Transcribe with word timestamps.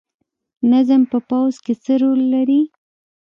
نظم 0.71 1.01
په 1.11 1.17
پوځ 1.29 1.53
کې 1.65 1.73
څه 1.83 1.93
رول 2.01 2.21
لري؟ 2.33 2.61